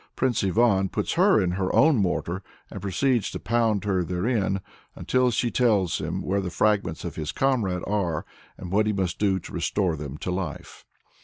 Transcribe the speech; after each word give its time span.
Prince 0.15 0.43
Ivan 0.43 0.89
puts 0.89 1.13
her 1.13 1.39
in 1.39 1.51
her 1.51 1.71
own 1.75 1.97
mortar, 1.97 2.41
and 2.71 2.81
proceeds 2.81 3.29
to 3.29 3.39
pound 3.39 3.83
her 3.83 4.03
therein, 4.03 4.59
until 4.95 5.29
she 5.29 5.51
tells 5.51 5.99
him 5.99 6.23
where 6.23 6.41
the 6.41 6.49
fragments 6.49 7.05
of 7.05 7.17
his 7.17 7.31
comrade 7.31 7.83
are, 7.85 8.25
and 8.57 8.71
what 8.71 8.87
he 8.87 8.93
must 8.93 9.19
do 9.19 9.37
to 9.37 9.53
restore 9.53 9.95
them 9.95 10.17
to 10.17 10.31
life. 10.31 10.87